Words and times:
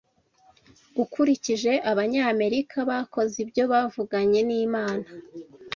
Ukurikije 1.03 1.71
Abanyamerika 1.91 2.77
bakoze 2.89 3.35
ibyo 3.43 3.63
Bavuganye 3.71 4.39
n'Imana 4.47 5.07